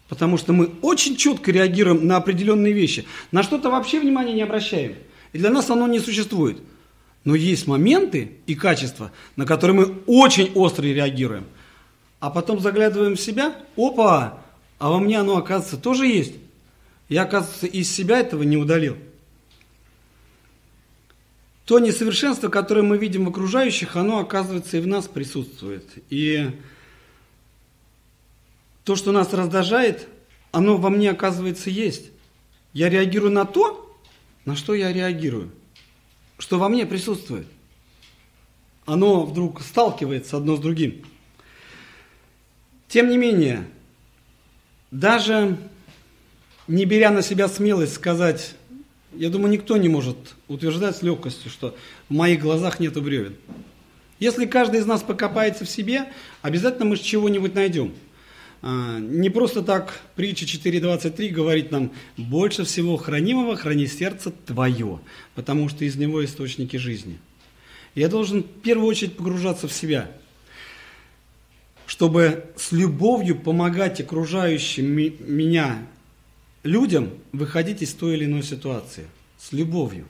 Потому 0.08 0.36
что 0.36 0.52
мы 0.52 0.70
очень 0.82 1.16
четко 1.16 1.52
реагируем 1.52 2.06
на 2.06 2.16
определенные 2.16 2.72
вещи. 2.72 3.06
На 3.30 3.42
что-то 3.42 3.70
вообще 3.70 4.00
внимания 4.00 4.32
не 4.32 4.42
обращаем. 4.42 4.96
И 5.32 5.38
для 5.38 5.50
нас 5.50 5.70
оно 5.70 5.86
не 5.86 6.00
существует. 6.00 6.58
Но 7.24 7.34
есть 7.34 7.66
моменты 7.66 8.32
и 8.46 8.54
качества, 8.54 9.12
на 9.36 9.46
которые 9.46 9.76
мы 9.76 9.98
очень 10.06 10.52
остро 10.54 10.82
реагируем– 10.82 11.44
а 12.20 12.30
потом 12.30 12.60
заглядываем 12.60 13.16
в 13.16 13.20
себя, 13.20 13.56
опа, 13.76 14.40
а 14.78 14.90
во 14.90 14.98
мне 14.98 15.18
оно, 15.18 15.36
оказывается, 15.36 15.76
тоже 15.76 16.06
есть. 16.06 16.34
Я, 17.08 17.22
оказывается, 17.22 17.66
из 17.66 17.90
себя 17.90 18.20
этого 18.20 18.42
не 18.42 18.56
удалил. 18.56 18.96
То 21.64 21.78
несовершенство, 21.78 22.48
которое 22.48 22.82
мы 22.82 22.96
видим 22.96 23.26
в 23.26 23.28
окружающих, 23.28 23.96
оно, 23.96 24.18
оказывается, 24.18 24.78
и 24.78 24.80
в 24.80 24.86
нас 24.86 25.06
присутствует. 25.06 25.84
И 26.08 26.50
то, 28.84 28.96
что 28.96 29.12
нас 29.12 29.32
раздражает, 29.32 30.08
оно 30.50 30.78
во 30.78 30.88
мне, 30.88 31.10
оказывается, 31.10 31.68
есть. 31.68 32.10
Я 32.72 32.88
реагирую 32.88 33.32
на 33.32 33.44
то, 33.44 33.96
на 34.44 34.56
что 34.56 34.74
я 34.74 34.92
реагирую, 34.92 35.50
что 36.38 36.58
во 36.58 36.70
мне 36.70 36.86
присутствует. 36.86 37.46
Оно 38.86 39.26
вдруг 39.26 39.60
сталкивается 39.60 40.38
одно 40.38 40.56
с 40.56 40.60
другим. 40.60 41.04
Тем 42.88 43.10
не 43.10 43.18
менее, 43.18 43.66
даже 44.90 45.58
не 46.66 46.86
беря 46.86 47.10
на 47.10 47.20
себя 47.20 47.46
смелость 47.48 47.92
сказать, 47.92 48.54
я 49.14 49.28
думаю, 49.28 49.50
никто 49.50 49.76
не 49.76 49.90
может 49.90 50.16
утверждать 50.48 50.96
с 50.96 51.02
легкостью, 51.02 51.50
что 51.50 51.76
в 52.08 52.14
моих 52.14 52.40
глазах 52.40 52.80
нет 52.80 53.00
бревен. 53.00 53.36
Если 54.18 54.46
каждый 54.46 54.80
из 54.80 54.86
нас 54.86 55.02
покопается 55.02 55.66
в 55.66 55.68
себе, 55.68 56.06
обязательно 56.40 56.86
мы 56.86 56.96
чего-нибудь 56.96 57.54
найдем. 57.54 57.92
А, 58.62 58.98
не 58.98 59.28
просто 59.28 59.62
так 59.62 60.00
притча 60.16 60.46
4.23 60.46 61.28
говорит 61.28 61.70
нам, 61.70 61.92
больше 62.16 62.64
всего 62.64 62.96
хранимого 62.96 63.54
храни 63.54 63.86
сердце 63.86 64.30
твое, 64.30 64.98
потому 65.34 65.68
что 65.68 65.84
из 65.84 65.96
него 65.96 66.24
источники 66.24 66.76
жизни. 66.76 67.18
Я 67.94 68.08
должен 68.08 68.42
в 68.42 68.60
первую 68.62 68.88
очередь 68.88 69.14
погружаться 69.16 69.68
в 69.68 69.72
себя– 69.74 70.10
чтобы 71.88 72.44
с 72.54 72.70
любовью 72.70 73.34
помогать 73.40 73.98
окружающим 73.98 74.84
меня 74.84 75.78
людям 76.62 77.14
выходить 77.32 77.80
из 77.80 77.94
той 77.94 78.14
или 78.14 78.26
иной 78.26 78.42
ситуации. 78.42 79.06
С 79.38 79.52
любовью. 79.52 80.06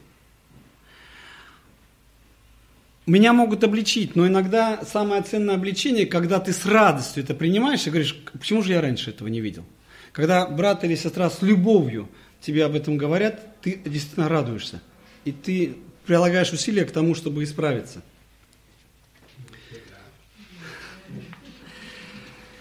Меня 3.06 3.32
могут 3.32 3.62
обличить, 3.62 4.16
но 4.16 4.26
иногда 4.26 4.84
самое 4.84 5.22
ценное 5.22 5.54
обличение, 5.54 6.04
когда 6.06 6.40
ты 6.40 6.52
с 6.52 6.66
радостью 6.66 7.22
это 7.22 7.32
принимаешь 7.32 7.86
и 7.86 7.90
говоришь, 7.90 8.20
почему 8.32 8.62
же 8.62 8.72
я 8.72 8.80
раньше 8.80 9.10
этого 9.10 9.28
не 9.28 9.40
видел? 9.40 9.64
Когда 10.10 10.48
брат 10.48 10.82
или 10.82 10.96
сестра 10.96 11.30
с 11.30 11.42
любовью 11.42 12.08
тебе 12.40 12.64
об 12.64 12.74
этом 12.74 12.96
говорят, 12.96 13.60
ты 13.62 13.80
действительно 13.84 14.28
радуешься. 14.28 14.82
И 15.24 15.30
ты 15.30 15.76
прилагаешь 16.06 16.52
усилия 16.52 16.84
к 16.84 16.90
тому, 16.90 17.14
чтобы 17.14 17.44
исправиться. 17.44 18.02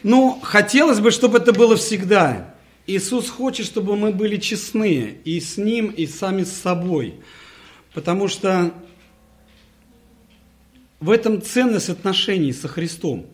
Ну, 0.08 0.40
хотелось 0.42 1.02
бы, 1.02 1.12
чтобы 1.12 1.40
это 1.40 1.52
было 1.52 1.76
всегда. 1.76 2.56
Иисус 2.86 3.30
хочет, 3.30 3.66
чтобы 3.66 3.98
мы 3.98 4.14
были 4.14 4.38
честны 4.38 5.18
и 5.26 5.38
с 5.42 5.58
Ним, 5.58 5.88
и 5.88 6.08
сами 6.08 6.46
с 6.46 6.54
собой. 6.54 7.16
Потому 7.94 8.30
что 8.30 8.74
в 11.02 11.12
этом 11.12 11.42
ценность 11.42 11.90
отношений 11.90 12.54
со 12.54 12.70
Христом. 12.70 13.26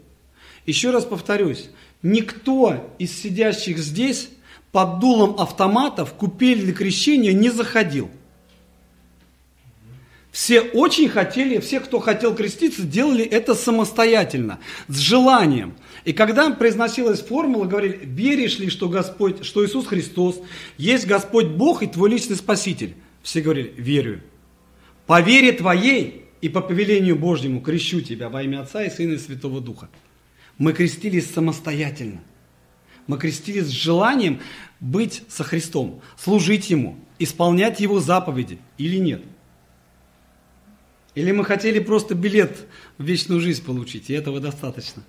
Еще 0.66 0.90
раз 0.90 1.06
повторюсь, 1.06 1.70
никто 2.02 2.92
из 2.98 3.22
сидящих 3.22 3.78
здесь 3.78 4.30
под 4.72 4.98
дулом 4.98 5.40
автомата 5.40 6.06
в 6.08 6.18
для 6.18 6.74
крещения 6.74 7.34
не 7.34 7.52
заходил. 7.52 8.10
Все 10.34 10.62
очень 10.62 11.10
хотели, 11.10 11.60
все, 11.60 11.80
кто 11.80 12.00
хотел 12.00 12.34
креститься, 12.34 12.82
делали 12.82 13.24
это 13.24 13.54
самостоятельно, 13.54 14.58
с 14.88 14.98
желанием. 14.98 15.76
И 16.06 16.12
когда 16.12 16.50
произносилась 16.50 17.22
формула, 17.22 17.66
говорили, 17.66 18.00
веришь 18.02 18.58
ли, 18.58 18.72
что 18.72 18.90
Господь, 18.90 19.46
что 19.46 19.64
Иисус 19.64 19.86
Христос 19.86 20.42
есть 20.80 21.06
Господь 21.06 21.50
Бог 21.50 21.84
и 21.84 21.88
твой 21.88 22.10
личный 22.10 22.36
Спаситель? 22.36 22.96
Все 23.22 23.42
говорили, 23.42 23.76
верю. 23.78 24.22
По 25.06 25.22
вере 25.22 25.52
твоей 25.52 26.26
и 26.42 26.50
по 26.50 26.62
повелению 26.62 27.16
Божьему 27.16 27.62
крещу 27.62 28.02
тебя 28.02 28.30
во 28.30 28.42
имя 28.42 28.62
Отца 28.62 28.84
и 28.84 28.90
Сына 28.90 29.14
и 29.14 29.18
Святого 29.20 29.62
Духа. 29.62 29.88
Мы 30.58 30.74
крестились 30.74 31.30
самостоятельно. 31.30 32.22
Мы 33.06 33.20
крестились 33.20 33.66
с 33.66 33.70
желанием 33.70 34.40
быть 34.80 35.22
со 35.30 35.44
Христом, 35.44 36.02
служить 36.18 36.72
Ему, 36.72 36.98
исполнять 37.20 37.80
Его 37.82 38.00
заповеди 38.00 38.58
или 38.80 38.98
нет. 38.98 39.22
Или 41.16 41.32
мы 41.32 41.46
хотели 41.46 41.80
просто 41.80 42.16
билет 42.16 42.58
в 42.98 43.04
вечную 43.04 43.40
жизнь 43.40 43.64
получить, 43.64 44.10
и 44.10 44.14
этого 44.14 44.40
достаточно. 44.40 45.04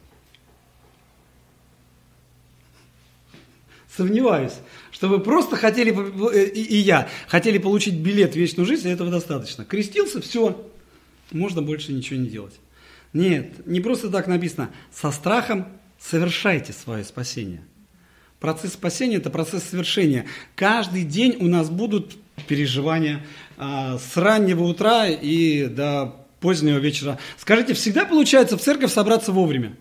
Сомневаюсь, 3.96 4.54
что 4.90 5.08
вы 5.08 5.20
просто 5.20 5.56
хотели, 5.56 5.90
и, 6.52 6.62
и 6.62 6.76
я, 6.76 7.08
хотели 7.28 7.58
получить 7.58 7.94
билет 7.94 8.32
в 8.32 8.36
вечную 8.36 8.66
жизнь, 8.66 8.88
и 8.88 8.90
этого 8.90 9.10
достаточно. 9.10 9.64
Крестился, 9.64 10.20
все, 10.20 10.68
можно 11.30 11.62
больше 11.62 11.92
ничего 11.92 12.18
не 12.18 12.28
делать. 12.28 12.54
Нет, 13.12 13.64
не 13.66 13.80
просто 13.80 14.10
так 14.10 14.26
написано. 14.26 14.70
Со 14.92 15.12
страхом 15.12 15.68
совершайте 16.00 16.72
свое 16.72 17.04
спасение. 17.04 17.62
Процесс 18.40 18.72
спасения– 18.72 19.16
это 19.18 19.30
процесс 19.30 19.62
совершения. 19.62 20.26
Каждый 20.56 21.04
день 21.04 21.36
у 21.38 21.46
нас 21.46 21.70
будут 21.70 22.16
переживания 22.46 23.24
а, 23.56 23.98
с 23.98 24.16
раннего 24.16 24.64
утра 24.64 25.06
и 25.06 25.66
до 25.66 26.14
позднего 26.40 26.78
вечера. 26.78 27.18
Скажите, 27.38 27.74
всегда 27.74 28.04
получается 28.04 28.58
в 28.58 28.60
церковь 28.60 28.92
собраться 28.92 29.32
вовремя? 29.32 29.76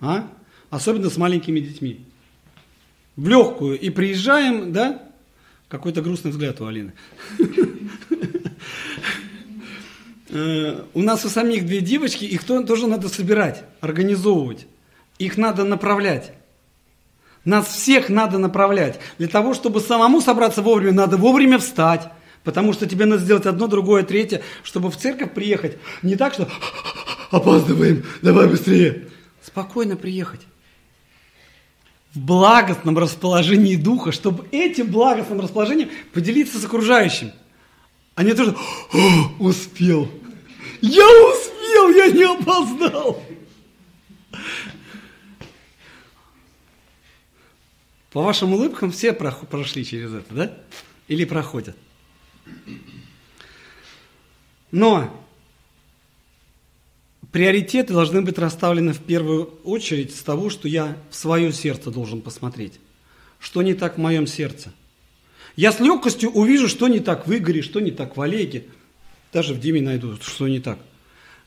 А? 0.00 0.28
Особенно 0.70 1.10
с 1.10 1.16
маленькими 1.16 1.60
детьми. 1.60 2.06
В 3.16 3.28
легкую. 3.28 3.78
И 3.78 3.90
приезжаем, 3.90 4.72
да? 4.72 5.02
Какой-то 5.68 6.02
грустный 6.02 6.30
взгляд 6.30 6.60
у 6.60 6.66
Алины. 6.66 6.92
Э, 10.34 10.84
у 10.94 11.02
нас 11.02 11.26
у 11.26 11.28
самих 11.28 11.66
две 11.66 11.82
девочки, 11.82 12.24
их 12.24 12.44
тоже 12.44 12.86
надо 12.86 13.10
собирать, 13.10 13.64
организовывать. 13.82 14.66
Их 15.18 15.36
надо 15.36 15.64
направлять. 15.64 16.32
Нас 17.44 17.66
всех 17.66 18.08
надо 18.08 18.38
направлять. 18.38 19.00
Для 19.18 19.28
того, 19.28 19.54
чтобы 19.54 19.80
самому 19.80 20.20
собраться 20.20 20.62
вовремя, 20.62 20.92
надо 20.92 21.16
вовремя 21.16 21.58
встать. 21.58 22.08
Потому 22.44 22.72
что 22.72 22.88
тебе 22.88 23.04
надо 23.04 23.22
сделать 23.22 23.46
одно, 23.46 23.66
другое, 23.66 24.02
третье, 24.02 24.42
чтобы 24.62 24.90
в 24.90 24.96
церковь 24.96 25.32
приехать. 25.32 25.78
Не 26.02 26.16
так, 26.16 26.34
что 26.34 26.48
опаздываем, 27.30 28.04
давай 28.20 28.48
быстрее. 28.48 29.08
Спокойно 29.42 29.96
приехать. 29.96 30.40
В 32.14 32.20
благостном 32.20 32.98
расположении 32.98 33.76
духа, 33.76 34.12
чтобы 34.12 34.46
этим 34.52 34.88
благостным 34.88 35.40
расположением 35.40 35.90
поделиться 36.12 36.58
с 36.58 36.64
окружающим. 36.64 37.32
А 38.14 38.22
не 38.22 38.34
то, 38.34 38.44
что 38.44 38.56
успел. 39.38 40.08
Я 40.80 41.06
успел, 41.06 41.88
я 41.90 42.10
не 42.10 42.24
опоздал. 42.24 43.22
По 48.12 48.22
вашим 48.22 48.52
улыбкам 48.52 48.92
все 48.92 49.12
прошли 49.12 49.84
через 49.84 50.12
это, 50.12 50.34
да? 50.34 50.58
Или 51.08 51.24
проходят? 51.24 51.76
Но 54.70 55.26
приоритеты 57.30 57.92
должны 57.92 58.22
быть 58.22 58.38
расставлены 58.38 58.92
в 58.92 59.00
первую 59.00 59.44
очередь 59.64 60.14
с 60.14 60.22
того, 60.22 60.50
что 60.50 60.68
я 60.68 60.96
в 61.10 61.16
свое 61.16 61.52
сердце 61.52 61.90
должен 61.90 62.20
посмотреть. 62.20 62.80
Что 63.38 63.62
не 63.62 63.74
так 63.74 63.96
в 63.96 64.00
моем 64.00 64.26
сердце? 64.26 64.72
Я 65.56 65.72
с 65.72 65.80
легкостью 65.80 66.30
увижу, 66.30 66.68
что 66.68 66.88
не 66.88 67.00
так 67.00 67.26
в 67.26 67.36
Игоре, 67.36 67.62
что 67.62 67.80
не 67.80 67.90
так 67.90 68.16
в 68.16 68.20
Олеге. 68.20 68.66
Даже 69.32 69.54
в 69.54 69.60
Диме 69.60 69.80
найду, 69.80 70.16
что 70.20 70.48
не 70.48 70.60
так. 70.60 70.78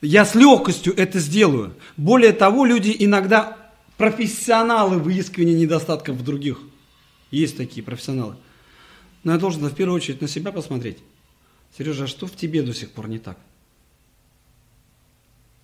Я 0.01 0.25
с 0.25 0.35
легкостью 0.35 0.93
это 0.95 1.19
сделаю. 1.19 1.75
Более 1.97 2.33
того, 2.33 2.65
люди 2.65 2.95
иногда 2.99 3.64
профессионалы 3.97 4.97
выискивания 4.97 5.55
недостатков 5.55 6.17
в 6.17 6.23
других. 6.23 6.59
Есть 7.31 7.57
такие 7.57 7.83
профессионалы. 7.83 8.35
Но 9.23 9.33
я 9.33 9.37
должен 9.37 9.65
в 9.65 9.75
первую 9.75 9.95
очередь 9.95 10.21
на 10.21 10.27
себя 10.27 10.51
посмотреть. 10.51 10.99
Сережа, 11.77 12.05
а 12.05 12.07
что 12.07 12.27
в 12.27 12.35
тебе 12.35 12.61
до 12.61 12.73
сих 12.73 12.91
пор 12.91 13.09
не 13.09 13.19
так? 13.19 13.37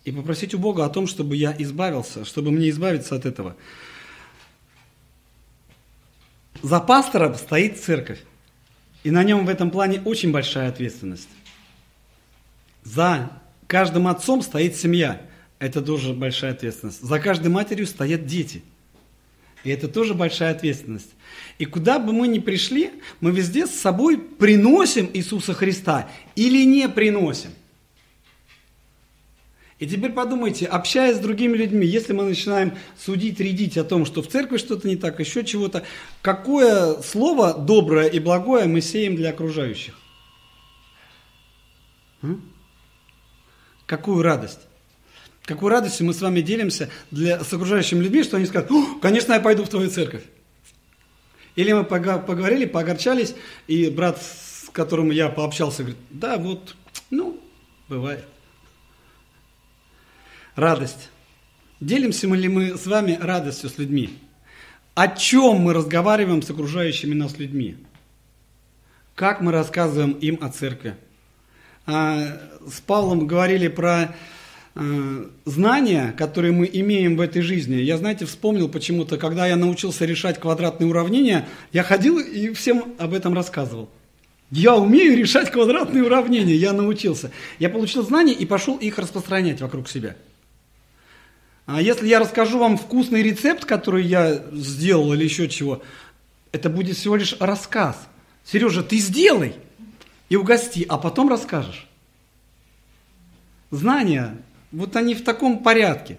И 0.03 0.11
попросить 0.11 0.53
у 0.53 0.59
Бога 0.59 0.83
о 0.83 0.89
том, 0.89 1.05
чтобы 1.05 1.35
я 1.35 1.55
избавился, 1.57 2.25
чтобы 2.25 2.51
мне 2.51 2.69
избавиться 2.69 3.15
от 3.15 3.25
этого. 3.25 3.55
За 6.63 6.79
пастором 6.79 7.35
стоит 7.35 7.79
церковь. 7.79 8.23
И 9.03 9.11
на 9.11 9.23
нем 9.23 9.45
в 9.45 9.49
этом 9.49 9.71
плане 9.71 10.01
очень 10.01 10.31
большая 10.31 10.69
ответственность. 10.69 11.29
За 12.83 13.31
каждым 13.67 14.07
отцом 14.07 14.41
стоит 14.41 14.75
семья. 14.75 15.21
Это 15.61 15.83
тоже 15.83 16.13
большая 16.13 16.53
ответственность. 16.53 17.03
За 17.03 17.19
каждой 17.19 17.49
матерью 17.49 17.85
стоят 17.85 18.25
дети. 18.25 18.63
И 19.63 19.69
это 19.69 19.87
тоже 19.87 20.15
большая 20.15 20.55
ответственность. 20.55 21.11
И 21.59 21.65
куда 21.65 21.99
бы 21.99 22.13
мы 22.13 22.27
ни 22.27 22.39
пришли, 22.39 22.89
мы 23.19 23.29
везде 23.29 23.67
с 23.67 23.69
собой 23.69 24.17
приносим 24.17 25.07
Иисуса 25.13 25.53
Христа 25.53 26.09
или 26.35 26.65
не 26.65 26.89
приносим. 26.89 27.51
И 29.77 29.85
теперь 29.85 30.13
подумайте, 30.13 30.65
общаясь 30.65 31.17
с 31.17 31.19
другими 31.19 31.55
людьми, 31.55 31.85
если 31.85 32.13
мы 32.13 32.23
начинаем 32.23 32.73
судить, 32.97 33.39
рядить 33.39 33.77
о 33.77 33.83
том, 33.83 34.07
что 34.07 34.23
в 34.23 34.27
церкви 34.27 34.57
что-то 34.57 34.87
не 34.87 34.95
так, 34.95 35.19
еще 35.19 35.45
чего-то, 35.45 35.83
какое 36.23 36.99
слово 37.03 37.53
доброе 37.53 38.07
и 38.07 38.17
благое 38.17 38.65
мы 38.65 38.81
сеем 38.81 39.15
для 39.15 39.29
окружающих? 39.29 39.93
М? 42.23 42.51
Какую 43.85 44.23
радость? 44.23 44.70
Какой 45.51 45.69
радостью 45.69 46.05
мы 46.05 46.13
с 46.13 46.21
вами 46.21 46.39
делимся 46.39 46.89
для, 47.11 47.43
с 47.43 47.51
окружающими 47.51 48.01
людьми, 48.01 48.23
что 48.23 48.37
они 48.37 48.45
скажут, 48.45 48.71
конечно, 49.01 49.33
я 49.33 49.41
пойду 49.41 49.65
в 49.65 49.67
твою 49.67 49.89
церковь. 49.89 50.23
Или 51.57 51.73
мы 51.73 51.83
поговорили, 51.83 52.63
поогорчались, 52.63 53.35
и 53.67 53.89
брат, 53.89 54.21
с 54.21 54.69
которым 54.69 55.11
я 55.11 55.27
пообщался, 55.27 55.83
говорит, 55.83 55.99
да, 56.09 56.37
вот, 56.37 56.77
ну, 57.09 57.37
бывает. 57.89 58.23
Радость. 60.55 61.09
Делимся 61.81 62.27
ли 62.27 62.47
мы 62.47 62.77
с 62.77 62.87
вами 62.87 63.19
радостью 63.21 63.69
с 63.69 63.77
людьми? 63.77 64.17
О 64.95 65.09
чем 65.09 65.57
мы 65.57 65.73
разговариваем 65.73 66.41
с 66.41 66.49
окружающими 66.49 67.13
нас 67.13 67.37
людьми? 67.37 67.75
Как 69.15 69.41
мы 69.41 69.51
рассказываем 69.51 70.11
им 70.11 70.39
о 70.41 70.47
церкви? 70.47 70.95
А, 71.85 72.39
с 72.65 72.79
Павлом 72.79 73.27
говорили 73.27 73.67
про 73.67 74.15
знания, 74.73 76.13
которые 76.17 76.53
мы 76.53 76.69
имеем 76.71 77.17
в 77.17 77.21
этой 77.21 77.41
жизни. 77.41 77.75
Я, 77.75 77.97
знаете, 77.97 78.25
вспомнил 78.25 78.69
почему-то, 78.69 79.17
когда 79.17 79.45
я 79.45 79.57
научился 79.57 80.05
решать 80.05 80.39
квадратные 80.39 80.87
уравнения, 80.87 81.47
я 81.73 81.83
ходил 81.83 82.19
и 82.19 82.53
всем 82.53 82.93
об 82.97 83.13
этом 83.13 83.33
рассказывал. 83.33 83.89
Я 84.49 84.75
умею 84.75 85.17
решать 85.17 85.49
квадратные 85.49 86.03
уравнения, 86.03 86.55
я 86.55 86.73
научился. 86.73 87.31
Я 87.59 87.69
получил 87.69 88.03
знания 88.03 88.33
и 88.33 88.45
пошел 88.45 88.77
их 88.77 88.97
распространять 88.97 89.61
вокруг 89.61 89.89
себя. 89.89 90.15
А 91.65 91.81
если 91.81 92.07
я 92.07 92.19
расскажу 92.19 92.59
вам 92.59 92.77
вкусный 92.77 93.23
рецепт, 93.23 93.65
который 93.65 94.03
я 94.03 94.43
сделал 94.51 95.13
или 95.13 95.23
еще 95.23 95.47
чего, 95.47 95.81
это 96.51 96.69
будет 96.69 96.97
всего 96.97 97.15
лишь 97.15 97.35
рассказ. 97.39 97.97
Сережа, 98.43 98.83
ты 98.83 98.97
сделай 98.97 99.55
и 100.27 100.35
угости, 100.35 100.85
а 100.89 100.97
потом 100.97 101.29
расскажешь. 101.29 101.87
Знания 103.69 104.37
вот 104.71 104.95
они 104.95 105.15
в 105.15 105.23
таком 105.23 105.63
порядке. 105.63 106.17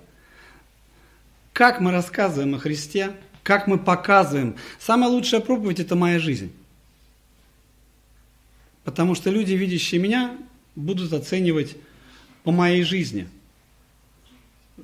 Как 1.52 1.80
мы 1.80 1.90
рассказываем 1.90 2.54
о 2.54 2.58
Христе, 2.58 3.12
как 3.42 3.66
мы 3.66 3.78
показываем. 3.78 4.56
Самая 4.78 5.10
лучшая 5.10 5.40
проповедь– 5.40 5.80
это 5.80 5.96
моя 5.96 6.18
жизнь. 6.18 6.52
Потому 8.84 9.14
что 9.14 9.30
люди, 9.30 9.52
видящие 9.52 10.00
меня, 10.00 10.36
будут 10.74 11.12
оценивать 11.12 11.76
по 12.44 12.52
моей 12.52 12.82
жизни. 12.82 13.28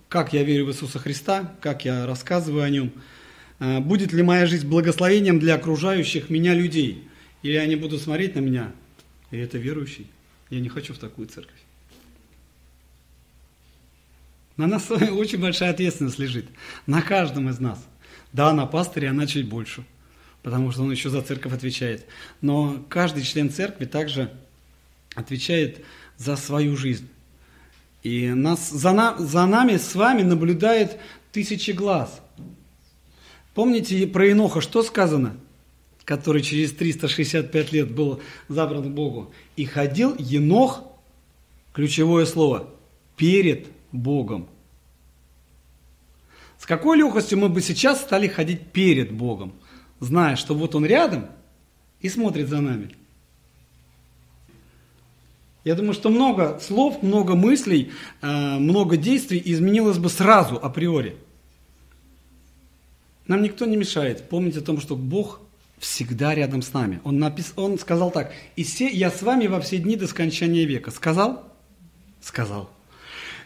Как 0.09 0.33
я 0.33 0.43
верю 0.43 0.67
в 0.67 0.71
Иисуса 0.71 0.99
Христа, 0.99 1.55
как 1.61 1.85
я 1.85 2.07
рассказываю 2.07 2.63
о 2.63 2.71
Нем. 2.71 2.93
Э, 3.59 3.81
будет 3.81 4.13
ли 4.13 4.23
моя 4.23 4.47
жизнь 4.47 4.69
благословением 4.69 5.39
для 5.39 5.55
окружающих 5.55 6.31
меня 6.31 6.55
людей? 6.55 7.09
Или 7.43 7.57
они 7.57 7.77
будут 7.77 8.03
смотреть 8.03 8.35
на 8.35 8.41
меня, 8.41 8.73
и 9.31 9.39
это 9.39 9.59
верующий. 9.59 10.07
Я 10.51 10.61
не 10.61 10.69
хочу 10.69 10.93
в 10.95 10.99
такую 10.99 11.29
церковь. 11.29 11.68
На 14.59 14.67
нас 14.67 14.91
очень 14.91 15.41
большая 15.41 15.71
ответственность 15.71 16.19
лежит. 16.19 16.47
На 16.87 17.01
каждом 17.01 17.49
из 17.49 17.59
нас. 17.59 17.79
Да, 18.35 18.53
на 18.53 18.67
пастыре 18.67 19.09
она 19.09 19.27
чуть 19.27 19.49
больше, 19.49 19.85
потому 20.43 20.71
что 20.71 20.83
он 20.83 20.91
еще 20.91 21.09
за 21.09 21.23
церковь 21.23 21.55
отвечает. 21.55 22.05
Но 22.43 22.85
каждый 22.91 23.23
член 23.23 23.51
церкви 23.51 23.87
также 23.87 24.31
отвечает 25.15 25.83
за 26.19 26.37
свою 26.37 26.77
жизнь. 26.77 27.09
И 28.03 28.29
нас, 28.29 28.69
за, 28.71 28.93
на, 28.93 29.17
за 29.19 29.47
нами 29.47 29.77
с 29.77 29.95
вами 29.95 30.23
наблюдает 30.23 30.99
тысячи 31.33 31.71
глаз. 31.71 32.21
Помните 33.55 34.07
про 34.07 34.31
Иноха, 34.31 34.61
что 34.61 34.83
сказано? 34.83 35.37
Который 36.05 36.43
через 36.43 36.73
365 36.73 37.73
лет 37.73 37.91
был 37.91 38.21
забран 38.49 38.93
Богу. 38.93 39.33
И 39.57 39.65
ходил 39.65 40.15
Енох, 40.19 40.85
ключевое 41.73 42.27
слово, 42.27 42.69
перед 43.17 43.67
Богом. 43.93 44.49
С 46.59 46.67
какой 46.67 46.99
легкостью 46.99 47.39
мы 47.39 47.49
бы 47.49 47.61
сейчас 47.61 48.01
стали 48.01 48.27
ходить 48.27 48.73
перед 48.73 49.13
Богом, 49.13 49.53
зная, 50.01 50.37
что 50.37 50.55
вот 50.55 50.75
Он 50.75 50.85
рядом 50.85 51.27
и 52.01 52.09
смотрит 52.09 52.49
за 52.49 52.61
нами. 52.61 52.95
Я 55.65 55.75
думаю, 55.75 55.93
что 55.93 56.09
много 56.09 56.59
слов, 56.61 57.03
много 57.03 57.35
мыслей, 57.35 57.93
э, 58.23 58.59
много 58.59 58.97
действий 58.97 59.43
изменилось 59.45 59.99
бы 59.99 60.09
сразу, 60.09 60.57
априори. 60.57 61.17
Нам 63.27 63.43
никто 63.43 63.67
не 63.67 63.77
мешает 63.77 64.29
помнить 64.29 64.57
о 64.57 64.63
том, 64.63 64.81
что 64.81 64.97
Бог 64.97 65.41
всегда 65.79 66.35
рядом 66.35 66.63
с 66.63 66.73
нами. 66.73 67.01
Он, 67.05 67.19
напис... 67.19 67.53
он 67.57 67.79
сказал 67.79 68.11
так, 68.11 68.33
«И 68.57 68.65
се... 68.65 68.89
я 68.89 69.11
с 69.11 69.23
вами 69.23 69.47
во 69.47 69.61
все 69.61 69.79
дни 69.79 69.97
до 69.97 70.07
скончания 70.07 70.65
века». 70.65 70.91
Сказал? 70.91 71.45
Сказал. 72.21 72.71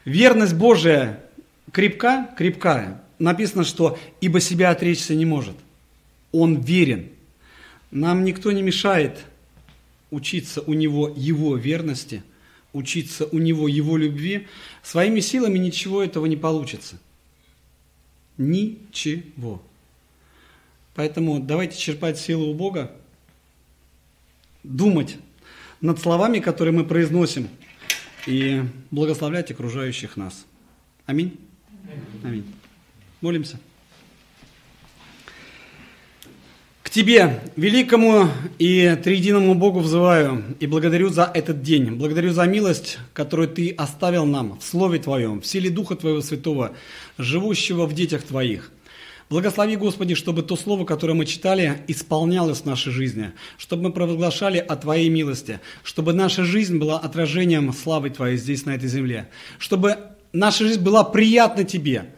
Верность 0.05 0.55
Божия 0.55 1.23
крепка? 1.71 2.31
Крепкая. 2.37 3.03
Написано, 3.19 3.65
что 3.65 3.99
«ибо 4.21 4.41
себя 4.41 4.71
отречься 4.71 5.15
не 5.15 5.25
может». 5.25 5.57
Он 6.33 6.61
верен. 6.61 7.11
Нам 7.91 8.25
никто 8.25 8.53
не 8.53 8.63
мешает 8.63 9.25
учиться 10.11 10.63
у 10.63 10.73
него 10.73 11.13
его 11.15 11.57
верности, 11.57 12.23
учиться 12.73 13.27
у 13.27 13.39
него 13.39 13.69
его 13.69 13.97
любви. 13.97 14.49
Своими 14.83 15.21
силами 15.21 15.59
ничего 15.59 16.03
этого 16.03 16.27
не 16.27 16.37
получится. 16.37 16.99
Ничего. 18.39 19.63
Поэтому 20.95 21.41
давайте 21.41 21.79
черпать 21.79 22.19
силу 22.19 22.49
у 22.51 22.55
Бога, 22.55 22.93
думать 24.63 25.17
над 25.81 25.99
словами, 26.01 26.39
которые 26.39 26.73
мы 26.73 26.85
произносим, 26.85 27.49
и 28.27 28.63
благословлять 28.91 29.51
окружающих 29.51 30.17
нас. 30.17 30.47
Аминь. 31.07 31.39
Аминь. 32.23 32.45
Молимся. 33.21 33.59
К 36.83 36.91
Тебе, 36.91 37.41
великому 37.57 38.29
и 38.59 38.99
триединому 39.03 39.55
Богу 39.55 39.81
взываю 39.81 40.45
и 40.61 40.67
благодарю 40.67 41.09
за 41.09 41.31
этот 41.33 41.63
день, 41.63 41.93
благодарю 41.93 42.33
за 42.33 42.45
милость, 42.45 42.99
которую 43.15 43.49
Ты 43.49 43.71
оставил 43.71 44.27
нам 44.27 44.59
в 44.59 44.65
Слове 44.65 44.99
Твоем, 44.99 45.41
в 45.41 45.47
силе 45.47 45.71
Духа 45.71 45.97
Твоего 45.97 46.21
Святого, 46.21 46.73
живущего 47.19 47.87
в 47.87 47.95
детях 47.95 48.23
Твоих– 48.23 48.71
Благослови, 49.33 49.77
Господи, 49.77 50.15
чтобы 50.15 50.43
то 50.43 50.57
слово, 50.57 50.85
которое 50.85 51.15
мы 51.15 51.25
читали, 51.25 51.85
исполнялось 51.89 52.61
в 52.61 52.67
нашей 52.67 52.93
жизни, 52.93 53.33
чтобы 53.57 53.85
мы 53.85 53.91
провозглашали 53.91 54.59
о 54.59 54.77
Твоей 54.77 55.09
милости, 55.09 55.59
чтобы 55.83 56.13
наша 56.13 56.45
жизнь 56.45 56.77
была 56.77 56.99
отражением 56.99 57.73
славы 57.73 58.11
Твоей 58.11 58.37
здесь, 58.37 58.67
на 58.67 58.75
этой 58.75 58.91
земле, 58.91 59.31
чтобы 59.59 59.97
наша 60.35 60.67
жизнь 60.67 60.83
была 60.83 61.03
приятна 61.03 61.65
Тебе, 61.65 62.15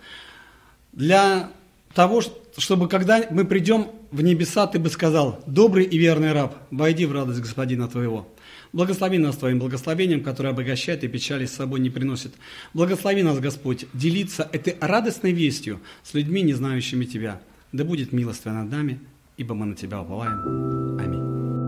для 0.92 1.50
того, 1.94 2.20
чтобы 2.58 2.88
когда 2.88 3.24
мы 3.30 3.44
придем 3.44 3.92
в 4.10 4.20
небеса, 4.20 4.66
Ты 4.66 4.80
бы 4.80 4.88
сказал, 4.88 5.40
добрый 5.46 5.84
и 5.84 5.96
верный 5.96 6.32
раб, 6.32 6.56
войди 6.72 7.06
в 7.06 7.12
радость 7.12 7.38
Господина 7.38 7.86
Твоего. 7.86 8.26
Благослови 8.74 9.18
нас 9.18 9.36
Твоим 9.36 9.60
благословением, 9.60 10.24
которое 10.24 10.48
обогащает 10.48 11.04
и 11.04 11.08
печали 11.08 11.46
с 11.46 11.52
собой 11.52 11.78
не 11.78 11.90
приносит. 11.90 12.32
Благослови 12.74 13.22
нас, 13.22 13.38
Господь, 13.38 13.86
делиться 13.94 14.48
этой 14.52 14.76
радостной 14.80 15.30
вестью 15.30 15.80
с 16.02 16.12
людьми, 16.12 16.42
не 16.42 16.54
знающими 16.54 17.04
Тебя. 17.04 17.40
Да 17.70 17.84
будет 17.84 18.12
милость 18.12 18.42
Твоя 18.42 18.58
над 18.58 18.72
нами, 18.72 18.98
ибо 19.36 19.54
мы 19.54 19.66
на 19.66 19.76
Тебя 19.76 20.02
уповаем. 20.02 20.98
Аминь. 20.98 21.63